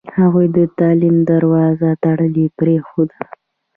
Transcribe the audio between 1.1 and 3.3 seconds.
دروازه تړلې پرېښوده.